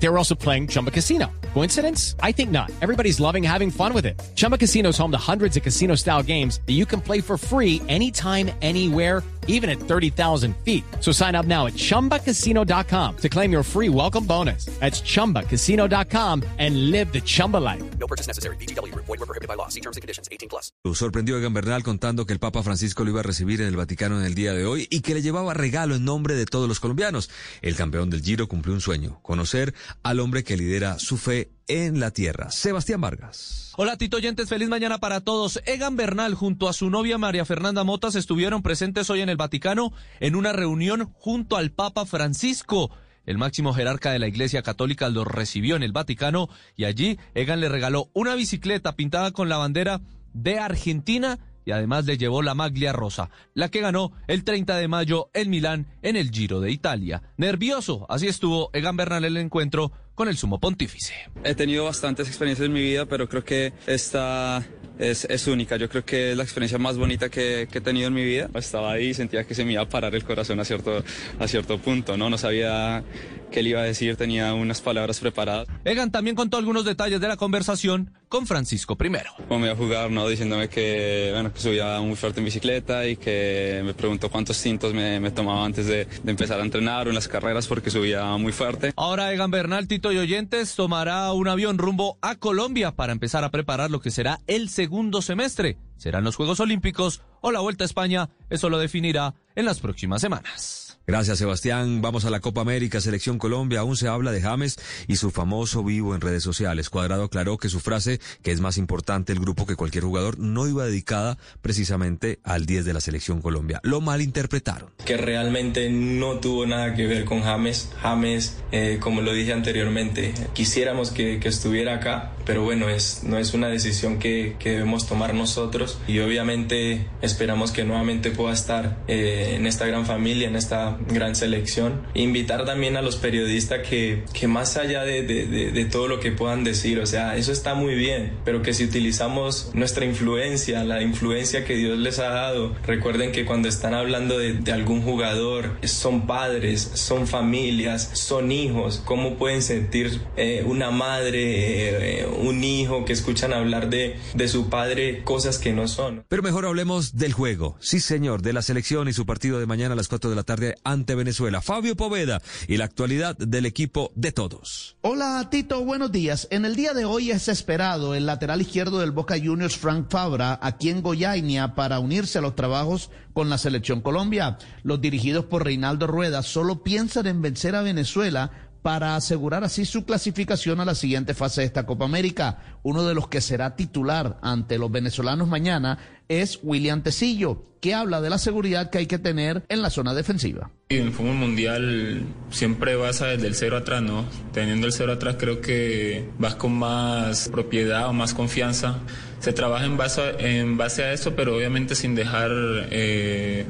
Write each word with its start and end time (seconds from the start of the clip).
They 0.00 0.08
were 0.08 0.18
also 0.18 0.34
playing 0.34 0.68
Chumba 0.68 0.90
Casino. 0.90 1.26
Coincidence? 1.54 2.14
I 2.22 2.32
think 2.32 2.50
not. 2.50 2.70
Everybody's 2.80 3.18
loving 3.20 3.42
having 3.42 3.70
fun 3.70 3.92
with 3.92 4.06
it. 4.06 4.20
Chumba 4.36 4.56
Casino 4.56 4.90
is 4.90 4.98
home 4.98 5.10
to 5.10 5.18
hundreds 5.18 5.56
of 5.56 5.62
casino 5.64 5.96
style 5.96 6.22
games 6.22 6.60
that 6.66 6.74
you 6.74 6.86
can 6.86 7.00
play 7.00 7.20
for 7.20 7.36
free 7.36 7.82
anytime, 7.88 8.50
anywhere, 8.62 9.22
even 9.48 9.68
at 9.68 9.80
30,000 9.80 10.54
feet. 10.58 10.84
So 11.00 11.10
sign 11.10 11.34
up 11.34 11.46
now 11.46 11.66
at 11.66 11.72
chumbacasino.com 11.72 13.16
to 13.16 13.28
claim 13.28 13.50
your 13.50 13.64
free 13.64 13.88
welcome 13.88 14.24
bonus. 14.24 14.66
That's 14.78 15.00
chumbacasino.com 15.00 16.44
and 16.58 16.90
live 16.92 17.12
the 17.12 17.20
Chumba 17.22 17.56
life. 17.56 17.82
No 17.98 18.06
purchase 18.06 18.28
necessary. 18.28 18.56
BGW. 18.56 18.94
Void 18.94 19.08
were 19.08 19.26
prohibited 19.26 19.48
by 19.48 19.54
law. 19.54 19.68
See 19.68 19.80
terms 19.80 19.96
and 19.96 20.02
conditions. 20.02 20.28
18 20.30 20.48
plus. 20.48 20.70
Sorprendió 20.94 21.36
a 21.36 21.38
Egan 21.38 21.54
Bernal 21.54 21.82
contando 21.82 22.26
que 22.26 22.34
el 22.34 22.38
Papa 22.38 22.62
Francisco 22.62 23.04
lo 23.04 23.10
iba 23.10 23.20
a 23.20 23.22
recibir 23.22 23.62
en 23.62 23.68
el 23.68 23.76
Vaticano 23.76 24.20
en 24.20 24.26
el 24.26 24.34
día 24.34 24.52
de 24.52 24.66
hoy 24.66 24.86
y 24.90 25.00
que 25.00 25.14
le 25.14 25.22
llevaba 25.22 25.54
regalo 25.54 25.96
en 25.96 26.04
nombre 26.04 26.34
de 26.34 26.44
todos 26.44 26.68
los 26.68 26.78
colombianos. 26.78 27.30
El 27.62 27.74
campeón 27.74 28.10
del 28.10 28.22
Giro 28.22 28.48
cumplió 28.48 28.74
un 28.74 28.80
sueño, 28.80 29.18
conocer 29.22 29.74
al 30.02 30.20
hombre 30.20 30.44
que 30.44 30.56
lidera 30.56 30.98
su 30.98 31.16
fe 31.16 31.50
en 31.66 32.00
la 32.00 32.10
tierra. 32.10 32.50
Sebastián 32.50 33.00
Vargas. 33.00 33.72
Hola 33.76 33.96
Tito 33.96 34.16
Oyentes, 34.16 34.48
feliz 34.48 34.68
mañana 34.68 34.98
para 34.98 35.20
todos. 35.20 35.60
Egan 35.66 35.96
Bernal 35.96 36.34
junto 36.34 36.68
a 36.68 36.72
su 36.72 36.90
novia 36.90 37.18
María 37.18 37.44
Fernanda 37.44 37.84
Motas 37.84 38.14
estuvieron 38.14 38.62
presentes 38.62 39.08
hoy 39.10 39.20
en 39.20 39.28
el 39.28 39.36
Vaticano 39.36 39.92
en 40.20 40.34
una 40.34 40.52
reunión 40.52 41.12
junto 41.14 41.56
al 41.56 41.70
Papa 41.70 42.06
Francisco. 42.06 42.90
El 43.26 43.38
máximo 43.38 43.74
jerarca 43.74 44.10
de 44.10 44.18
la 44.18 44.26
Iglesia 44.26 44.62
Católica 44.62 45.08
los 45.10 45.26
recibió 45.26 45.76
en 45.76 45.82
el 45.82 45.92
Vaticano 45.92 46.48
y 46.76 46.86
allí 46.86 47.18
Egan 47.34 47.60
le 47.60 47.68
regaló 47.68 48.10
una 48.14 48.34
bicicleta 48.34 48.96
pintada 48.96 49.32
con 49.32 49.48
la 49.48 49.58
bandera 49.58 50.00
de 50.32 50.58
Argentina 50.58 51.38
y 51.64 51.70
además 51.70 52.04
le 52.06 52.18
llevó 52.18 52.42
la 52.42 52.54
maglia 52.54 52.92
rosa, 52.92 53.30
la 53.54 53.70
que 53.70 53.80
ganó 53.80 54.12
el 54.26 54.44
30 54.44 54.76
de 54.76 54.88
mayo 54.88 55.30
en 55.34 55.50
Milán 55.50 55.86
en 56.02 56.16
el 56.16 56.30
Giro 56.30 56.60
de 56.60 56.70
Italia. 56.70 57.22
Nervioso, 57.36 58.06
así 58.08 58.26
estuvo 58.26 58.70
Egan 58.72 58.96
Bernal 58.96 59.24
en 59.24 59.36
el 59.36 59.42
encuentro 59.44 59.92
con 60.18 60.28
el 60.28 60.36
sumo 60.36 60.58
pontífice. 60.58 61.14
He 61.44 61.54
tenido 61.54 61.84
bastantes 61.84 62.26
experiencias 62.26 62.66
en 62.66 62.72
mi 62.72 62.80
vida, 62.80 63.06
pero 63.06 63.28
creo 63.28 63.44
que 63.44 63.72
esta 63.86 64.66
es, 64.98 65.24
es 65.26 65.46
única. 65.46 65.76
Yo 65.76 65.88
creo 65.88 66.04
que 66.04 66.32
es 66.32 66.36
la 66.36 66.42
experiencia 66.42 66.76
más 66.76 66.98
bonita 66.98 67.28
que, 67.28 67.68
que, 67.70 67.78
he 67.78 67.80
tenido 67.80 68.08
en 68.08 68.14
mi 68.14 68.24
vida. 68.24 68.50
Estaba 68.54 68.90
ahí 68.92 69.10
y 69.10 69.14
sentía 69.14 69.44
que 69.44 69.54
se 69.54 69.64
me 69.64 69.74
iba 69.74 69.82
a 69.82 69.88
parar 69.88 70.16
el 70.16 70.24
corazón 70.24 70.58
a 70.58 70.64
cierto, 70.64 71.04
a 71.38 71.46
cierto 71.46 71.78
punto, 71.78 72.16
¿no? 72.16 72.28
No 72.30 72.36
sabía 72.36 73.04
qué 73.52 73.62
le 73.62 73.70
iba 73.70 73.80
a 73.80 73.84
decir, 73.84 74.16
tenía 74.16 74.54
unas 74.54 74.80
palabras 74.80 75.20
preparadas. 75.20 75.68
Egan 75.84 76.10
también 76.10 76.36
contó 76.36 76.56
algunos 76.56 76.84
detalles 76.84 77.20
de 77.20 77.28
la 77.28 77.36
conversación 77.36 78.12
con 78.28 78.46
Francisco 78.46 78.96
I. 79.00 79.08
Me 79.08 79.20
iba 79.58 79.72
a 79.72 79.76
jugar, 79.76 80.10
¿no? 80.10 80.28
Diciéndome 80.28 80.68
que, 80.68 81.30
bueno, 81.32 81.52
que 81.52 81.60
subía 81.60 82.00
muy 82.00 82.16
fuerte 82.16 82.40
en 82.40 82.44
bicicleta 82.44 83.06
y 83.06 83.16
que 83.16 83.82
me 83.84 83.94
preguntó 83.94 84.30
cuántos 84.30 84.60
tintos 84.60 84.92
me, 84.92 85.18
me 85.20 85.30
tomaba 85.30 85.64
antes 85.64 85.86
de, 85.86 86.04
de, 86.04 86.30
empezar 86.30 86.60
a 86.60 86.62
entrenar 86.62 87.06
o 87.06 87.10
en 87.10 87.14
las 87.14 87.28
carreras 87.28 87.66
porque 87.66 87.90
subía 87.90 88.24
muy 88.36 88.52
fuerte. 88.52 88.92
Ahora 88.96 89.32
Egan 89.32 89.50
Bernal, 89.50 89.88
Tito 89.88 90.07
y 90.12 90.18
Oyentes 90.18 90.74
tomará 90.74 91.32
un 91.32 91.48
avión 91.48 91.78
rumbo 91.78 92.18
a 92.22 92.36
Colombia 92.36 92.92
para 92.92 93.12
empezar 93.12 93.44
a 93.44 93.50
preparar 93.50 93.90
lo 93.90 94.00
que 94.00 94.10
será 94.10 94.40
el 94.46 94.68
segundo 94.68 95.22
semestre. 95.22 95.78
¿Serán 95.96 96.24
los 96.24 96.36
Juegos 96.36 96.60
Olímpicos 96.60 97.22
o 97.40 97.52
la 97.52 97.60
Vuelta 97.60 97.84
a 97.84 97.86
España? 97.86 98.30
Eso 98.48 98.70
lo 98.70 98.78
definirá 98.78 99.34
en 99.54 99.64
las 99.64 99.80
próximas 99.80 100.20
semanas. 100.20 100.87
Gracias, 101.08 101.38
Sebastián. 101.38 102.02
Vamos 102.02 102.26
a 102.26 102.30
la 102.30 102.40
Copa 102.40 102.60
América, 102.60 103.00
Selección 103.00 103.38
Colombia. 103.38 103.80
Aún 103.80 103.96
se 103.96 104.08
habla 104.08 104.30
de 104.30 104.42
James 104.42 104.76
y 105.06 105.16
su 105.16 105.30
famoso 105.30 105.82
vivo 105.82 106.14
en 106.14 106.20
redes 106.20 106.42
sociales. 106.42 106.90
Cuadrado 106.90 107.24
aclaró 107.24 107.56
que 107.56 107.70
su 107.70 107.80
frase, 107.80 108.20
que 108.42 108.50
es 108.52 108.60
más 108.60 108.76
importante 108.76 109.32
el 109.32 109.40
grupo 109.40 109.64
que 109.64 109.74
cualquier 109.74 110.04
jugador, 110.04 110.38
no 110.38 110.68
iba 110.68 110.84
dedicada 110.84 111.38
precisamente 111.62 112.40
al 112.44 112.66
10 112.66 112.84
de 112.84 112.92
la 112.92 113.00
Selección 113.00 113.40
Colombia. 113.40 113.80
Lo 113.84 114.02
malinterpretaron. 114.02 114.90
Que 115.02 115.16
realmente 115.16 115.88
no 115.88 116.40
tuvo 116.40 116.66
nada 116.66 116.94
que 116.94 117.06
ver 117.06 117.24
con 117.24 117.40
James. 117.40 117.88
James, 118.02 118.58
eh, 118.70 118.98
como 119.00 119.22
lo 119.22 119.32
dije 119.32 119.54
anteriormente, 119.54 120.34
quisiéramos 120.52 121.10
que, 121.10 121.40
que, 121.40 121.48
estuviera 121.48 121.94
acá, 121.94 122.34
pero 122.48 122.62
bueno, 122.62 122.88
es, 122.88 123.24
no 123.24 123.36
es 123.36 123.52
una 123.52 123.68
decisión 123.68 124.18
que, 124.18 124.56
que, 124.58 124.70
debemos 124.70 125.06
tomar 125.06 125.34
nosotros 125.34 125.98
y 126.08 126.20
obviamente 126.20 127.06
esperamos 127.20 127.72
que 127.72 127.84
nuevamente 127.84 128.30
pueda 128.30 128.54
estar 128.54 128.96
eh, 129.06 129.52
en 129.56 129.66
esta 129.66 129.84
gran 129.84 130.06
familia, 130.06 130.48
en 130.48 130.56
esta 130.56 130.96
gran 131.10 131.36
selección. 131.36 132.06
Invitar 132.14 132.64
también 132.64 132.96
a 132.96 133.02
los 133.02 133.16
periodistas 133.16 133.86
que, 133.86 134.24
que 134.32 134.48
más 134.48 134.78
allá 134.78 135.04
de, 135.04 135.24
de, 135.24 135.44
de, 135.44 135.72
de, 135.72 135.84
todo 135.84 136.08
lo 136.08 136.20
que 136.20 136.32
puedan 136.32 136.64
decir, 136.64 137.00
o 137.00 137.04
sea, 137.04 137.36
eso 137.36 137.52
está 137.52 137.74
muy 137.74 137.94
bien, 137.94 138.32
pero 138.46 138.62
que 138.62 138.72
si 138.72 138.84
utilizamos 138.84 139.70
nuestra 139.74 140.06
influencia, 140.06 140.84
la 140.84 141.02
influencia 141.02 141.66
que 141.66 141.76
Dios 141.76 141.98
les 141.98 142.18
ha 142.18 142.30
dado, 142.30 142.74
recuerden 142.86 143.30
que 143.30 143.44
cuando 143.44 143.68
están 143.68 143.92
hablando 143.92 144.38
de, 144.38 144.72
algún 144.72 145.02
jugador, 145.02 145.76
son 145.82 146.26
padres, 146.26 146.92
son 146.94 147.26
familias, 147.26 148.08
son 148.14 148.52
hijos, 148.52 149.02
¿cómo 149.04 149.34
pueden 149.34 149.60
sentir 149.60 150.18
eh, 150.38 150.64
una 150.66 150.90
madre, 150.90 152.20
eh, 152.20 152.37
un 152.38 152.64
hijo 152.64 153.04
que 153.04 153.12
escuchan 153.12 153.52
hablar 153.52 153.90
de, 153.90 154.18
de 154.34 154.48
su 154.48 154.68
padre 154.68 155.22
cosas 155.24 155.58
que 155.58 155.72
no 155.72 155.88
son? 155.88 156.24
Pero 156.28 156.42
mejor 156.42 156.66
hablemos 156.66 157.16
del 157.16 157.32
juego, 157.32 157.76
sí 157.80 158.00
señor, 158.00 158.42
de 158.42 158.52
la 158.52 158.62
selección 158.62 159.08
y 159.08 159.12
su 159.12 159.26
partido 159.26 159.58
de 159.60 159.66
mañana 159.66 159.94
a 159.94 159.96
las 159.96 160.08
4 160.08 160.30
de 160.30 160.36
la 160.36 160.42
tarde 160.42 160.74
ante 160.84 161.14
Venezuela. 161.14 161.60
Fabio 161.60 161.96
Poveda 161.96 162.40
y 162.66 162.76
la 162.76 162.84
actualidad 162.84 163.36
del 163.36 163.66
equipo 163.66 164.12
de 164.14 164.32
todos. 164.32 164.96
Hola 165.02 165.48
Tito, 165.50 165.84
buenos 165.84 166.12
días. 166.12 166.48
En 166.50 166.64
el 166.64 166.76
día 166.76 166.94
de 166.94 167.04
hoy 167.04 167.30
es 167.30 167.48
esperado 167.48 168.14
el 168.14 168.26
lateral 168.26 168.60
izquierdo 168.60 169.00
del 169.00 169.12
Boca 169.12 169.36
Juniors, 169.42 169.76
Frank 169.76 170.06
Fabra, 170.10 170.58
aquí 170.62 170.90
en 170.90 171.02
Goiânia 171.02 171.74
para 171.74 171.98
unirse 171.98 172.38
a 172.38 172.42
los 172.42 172.54
trabajos 172.54 173.10
con 173.32 173.48
la 173.48 173.58
selección 173.58 174.00
Colombia. 174.00 174.58
Los 174.82 175.00
dirigidos 175.00 175.44
por 175.44 175.64
Reinaldo 175.64 176.06
Rueda 176.06 176.42
solo 176.42 176.82
piensan 176.82 177.26
en 177.26 177.40
vencer 177.40 177.74
a 177.76 177.82
Venezuela 177.82 178.67
para 178.82 179.16
asegurar 179.16 179.64
así 179.64 179.84
su 179.84 180.04
clasificación 180.04 180.80
a 180.80 180.84
la 180.84 180.94
siguiente 180.94 181.34
fase 181.34 181.62
de 181.62 181.66
esta 181.66 181.86
Copa 181.86 182.04
América. 182.04 182.58
Uno 182.82 183.04
de 183.04 183.14
los 183.14 183.28
que 183.28 183.40
será 183.40 183.76
titular 183.76 184.38
ante 184.42 184.78
los 184.78 184.90
venezolanos 184.90 185.48
mañana 185.48 185.98
es 186.28 186.60
William 186.62 187.02
Tecillo, 187.02 187.64
que 187.80 187.94
habla 187.94 188.20
de 188.20 188.30
la 188.30 188.38
seguridad 188.38 188.90
que 188.90 188.98
hay 188.98 189.06
que 189.06 189.18
tener 189.18 189.64
en 189.68 189.82
la 189.82 189.90
zona 189.90 190.14
defensiva. 190.14 190.70
En 190.90 191.06
el 191.06 191.12
fútbol 191.12 191.34
mundial 191.34 192.22
siempre 192.50 192.96
vas 192.96 193.20
desde 193.20 193.46
el 193.46 193.54
cero 193.54 193.76
atrás, 193.76 194.02
¿no? 194.02 194.24
Teniendo 194.52 194.86
el 194.86 194.92
cero 194.92 195.12
atrás 195.12 195.36
creo 195.38 195.60
que 195.60 196.28
vas 196.38 196.54
con 196.54 196.72
más 196.74 197.48
propiedad 197.48 198.08
o 198.08 198.12
más 198.12 198.34
confianza. 198.34 198.98
Se 199.40 199.52
trabaja 199.52 199.86
en 199.86 199.96
base, 199.96 200.22
en 200.38 200.76
base 200.76 201.04
a 201.04 201.12
eso, 201.12 201.34
pero 201.34 201.56
obviamente 201.56 201.94
sin 201.94 202.14
dejar 202.14 202.50
eh, 202.90 203.66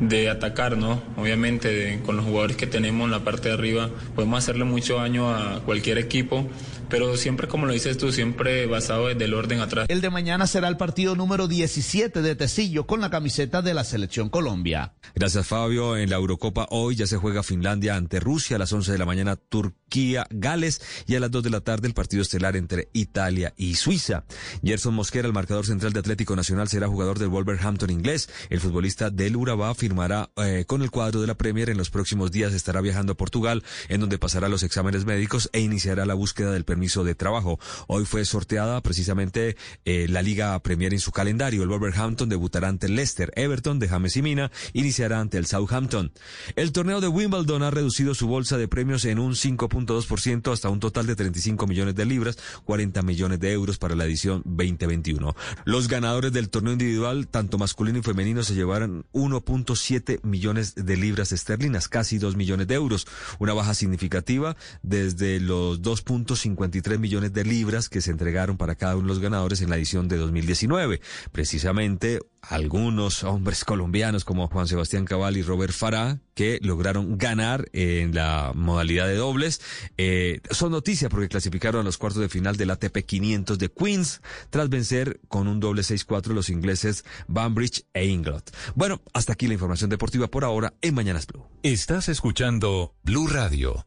de 0.00 0.28
atacar, 0.28 0.76
¿no? 0.76 1.02
Obviamente 1.16 2.00
con 2.04 2.16
los 2.16 2.24
jugadores 2.24 2.56
que 2.56 2.66
tenemos 2.66 3.06
en 3.06 3.10
la 3.10 3.20
parte 3.20 3.48
de 3.48 3.54
arriba 3.54 3.90
podemos 4.14 4.38
hacerle 4.38 4.64
mucho 4.64 4.96
daño 4.96 5.30
a 5.30 5.60
cualquier 5.64 5.98
equipo, 5.98 6.46
pero 6.88 7.16
siempre 7.16 7.48
como 7.48 7.66
lo 7.66 7.72
dices 7.72 7.98
tú, 7.98 8.12
siempre 8.12 8.66
basado 8.66 9.08
desde 9.08 9.24
el 9.24 9.34
orden 9.34 9.60
atrás. 9.60 9.86
El 9.88 10.00
de 10.00 10.10
mañana 10.10 10.46
será 10.46 10.68
el 10.68 10.76
partido 10.76 11.16
número 11.16 11.48
17 11.48 12.22
de 12.22 12.36
Tecillo 12.36 12.86
con 12.86 13.00
la 13.00 13.10
camiseta 13.10 13.62
de 13.62 13.74
la 13.74 13.84
Selección 13.84 14.28
Colombia. 14.28 14.94
Gracias 15.14 15.46
Fabio, 15.46 15.96
en 15.96 16.10
la 16.10 16.16
Eurocopa 16.16 16.66
hoy 16.70 16.96
ya 16.96 17.06
se 17.06 17.16
juega 17.16 17.42
Finlandia 17.42 17.96
ante 17.96 18.20
Rusia 18.20 18.56
a 18.56 18.58
las 18.58 18.72
11 18.72 18.92
de 18.92 18.98
la 18.98 19.06
mañana, 19.06 19.36
Turquía, 19.36 20.26
Gales 20.30 20.82
y 21.06 21.14
a 21.14 21.20
las 21.20 21.30
2 21.30 21.42
de 21.42 21.50
la 21.50 21.60
tarde 21.60 21.88
el 21.88 21.94
partido 21.94 22.22
estelar 22.22 22.56
entre 22.56 22.88
Italia 22.92 23.54
y 23.56 23.74
Suiza. 23.74 24.24
Gerson 24.62 24.94
Mosquera, 24.94 25.26
el 25.26 25.34
marcador 25.34 25.66
central 25.66 25.92
de 25.92 26.00
Atlético 26.00 26.36
Nacional, 26.36 26.68
será 26.68 26.88
jugador 26.88 27.18
del 27.18 27.28
Wolverhampton 27.28 27.90
inglés. 27.90 28.28
El 28.50 28.60
futbolista 28.60 29.10
del 29.10 29.36
Urabá 29.36 29.74
firmará 29.74 30.30
eh, 30.36 30.64
con 30.66 30.82
el 30.82 30.90
cuadro 30.90 31.20
de 31.20 31.26
la 31.26 31.36
Premier 31.36 31.70
en 31.70 31.78
los 31.78 31.90
próximos 31.90 32.30
días, 32.30 32.52
estará 32.52 32.80
viajando 32.80 33.12
a 33.12 33.16
Portugal, 33.16 33.64
en 33.88 34.00
donde 34.00 34.18
pasará 34.18 34.48
los 34.48 34.62
exámenes 34.62 35.04
médicos 35.04 35.50
e 35.52 35.60
iniciará 35.60 36.06
la 36.06 36.14
búsqueda 36.14 36.52
del 36.52 36.64
permiso 36.76 37.04
de 37.04 37.14
trabajo. 37.14 37.58
Hoy 37.86 38.04
fue 38.04 38.26
sorteada 38.26 38.82
precisamente 38.82 39.56
eh, 39.86 40.08
la 40.10 40.20
Liga 40.20 40.58
Premier 40.60 40.92
en 40.92 41.00
su 41.00 41.10
calendario. 41.10 41.62
El 41.62 41.70
Wolverhampton 41.70 42.28
debutará 42.28 42.68
ante 42.68 42.86
el 42.86 42.96
Leicester. 42.96 43.32
Everton 43.34 43.78
de 43.78 43.88
James 43.88 44.14
y 44.18 44.20
Mina 44.20 44.50
iniciará 44.74 45.20
ante 45.20 45.38
el 45.38 45.46
Southampton. 45.46 46.12
El 46.54 46.72
torneo 46.72 47.00
de 47.00 47.08
Wimbledon 47.08 47.62
ha 47.62 47.70
reducido 47.70 48.14
su 48.14 48.26
bolsa 48.26 48.58
de 48.58 48.68
premios 48.68 49.06
en 49.06 49.18
un 49.18 49.32
5.2% 49.32 50.52
hasta 50.52 50.68
un 50.68 50.78
total 50.78 51.06
de 51.06 51.16
35 51.16 51.66
millones 51.66 51.94
de 51.94 52.04
libras, 52.04 52.36
40 52.66 53.00
millones 53.00 53.40
de 53.40 53.52
euros 53.52 53.78
para 53.78 53.96
la 53.96 54.04
edición 54.04 54.42
2021. 54.44 55.34
Los 55.64 55.88
ganadores 55.88 56.32
del 56.32 56.50
torneo 56.50 56.74
individual, 56.74 57.26
tanto 57.26 57.56
masculino 57.56 58.00
y 58.00 58.02
femenino, 58.02 58.42
se 58.42 58.54
llevaron 58.54 59.06
1.7 59.14 60.22
millones 60.24 60.74
de 60.74 60.96
libras 60.98 61.32
esterlinas, 61.32 61.88
casi 61.88 62.18
2 62.18 62.36
millones 62.36 62.66
de 62.66 62.74
euros, 62.74 63.06
una 63.38 63.54
baja 63.54 63.72
significativa 63.72 64.58
desde 64.82 65.40
los 65.40 65.80
2.50 65.80 66.65
53 66.66 66.98
millones 66.98 67.32
de 67.32 67.44
libras 67.44 67.88
que 67.88 68.00
se 68.00 68.10
entregaron 68.10 68.56
para 68.56 68.74
cada 68.74 68.96
uno 68.96 69.02
de 69.02 69.08
los 69.08 69.20
ganadores 69.20 69.60
en 69.60 69.70
la 69.70 69.76
edición 69.76 70.08
de 70.08 70.16
2019. 70.16 71.00
Precisamente 71.30 72.20
algunos 72.42 73.24
hombres 73.24 73.64
colombianos 73.64 74.24
como 74.24 74.48
Juan 74.48 74.66
Sebastián 74.66 75.04
Cabal 75.04 75.36
y 75.36 75.42
Robert 75.42 75.72
Farah 75.72 76.18
que 76.34 76.58
lograron 76.62 77.18
ganar 77.18 77.68
en 77.72 78.14
la 78.14 78.52
modalidad 78.54 79.06
de 79.06 79.14
dobles. 79.14 79.60
Eh, 79.96 80.40
son 80.50 80.72
noticias 80.72 81.10
porque 81.10 81.28
clasificaron 81.28 81.80
a 81.80 81.84
los 81.84 81.98
cuartos 81.98 82.20
de 82.20 82.28
final 82.28 82.56
del 82.56 82.70
ATP 82.70 82.98
500 82.98 83.58
de 83.58 83.70
Queens 83.70 84.20
tras 84.50 84.68
vencer 84.68 85.20
con 85.28 85.48
un 85.48 85.60
doble 85.60 85.82
6-4 85.82 86.34
los 86.34 86.50
ingleses 86.50 87.04
Banbridge 87.28 87.84
e 87.94 88.06
Inglot. 88.06 88.54
Bueno, 88.74 89.00
hasta 89.12 89.32
aquí 89.32 89.46
la 89.46 89.54
información 89.54 89.90
deportiva 89.90 90.28
por 90.28 90.44
ahora 90.44 90.74
en 90.82 90.94
Mañanas 90.94 91.26
Blue. 91.26 91.46
Estás 91.62 92.08
escuchando 92.08 92.94
Blue 93.02 93.28
Radio. 93.28 93.86